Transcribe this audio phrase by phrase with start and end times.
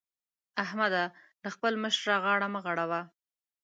[0.63, 1.03] احمده!
[1.43, 3.01] له خپل مشره غاړه مه غړوه.